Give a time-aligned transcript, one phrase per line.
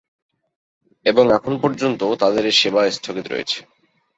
[1.05, 3.59] এবং এখন পর্যন্ত তাদের এ সেবা স্থগিত রয়েছে।